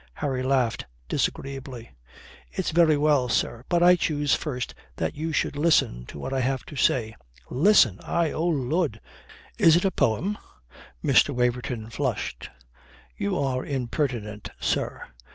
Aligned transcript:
Harry 0.15 0.41
laughed 0.41 0.87
disagreeably. 1.07 1.91
"It's 2.51 2.71
very 2.71 2.97
well, 2.97 3.29
sir. 3.29 3.63
But 3.69 3.83
I 3.83 3.95
choose 3.95 4.33
first 4.33 4.73
that 4.95 5.13
you 5.15 5.31
should 5.31 5.55
listen 5.55 6.07
to 6.07 6.17
what 6.17 6.33
I 6.33 6.39
have 6.39 6.65
to 6.65 6.75
say." 6.75 7.15
"Listen 7.51 7.99
I 7.99 8.31
Oh 8.31 8.47
Lud, 8.47 8.99
is 9.59 9.75
it 9.75 9.85
a 9.85 9.91
poem?" 9.91 10.39
Mr. 11.05 11.35
Waverton 11.35 11.91
flushed. 11.91 12.49
"You 13.15 13.37
are 13.37 13.63
impertinent, 13.63 14.49
sir. 14.59 15.03